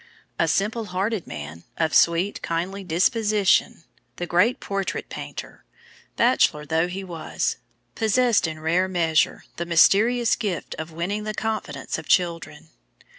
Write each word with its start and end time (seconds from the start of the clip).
A 0.39 0.47
simple 0.47 0.85
hearted 0.85 1.27
man, 1.27 1.63
of 1.77 1.93
sweet, 1.93 2.41
kindly 2.41 2.83
disposition, 2.83 3.83
the 4.15 4.25
great 4.25 4.59
portrait 4.59 5.09
painter, 5.09 5.63
bachelor 6.15 6.65
though 6.65 6.87
he 6.87 7.03
was, 7.03 7.57
possessed 7.93 8.47
in 8.47 8.59
rare 8.59 8.87
measure 8.87 9.43
the 9.57 9.65
mysterious 9.67 10.35
gift 10.35 10.73
of 10.79 10.91
winning 10.91 11.23
the 11.23 11.35
confidence 11.35 11.99
of 11.99 12.07
children. 12.07 12.69